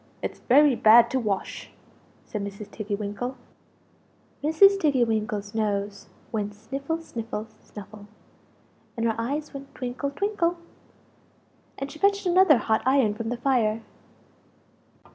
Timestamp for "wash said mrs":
1.19-2.71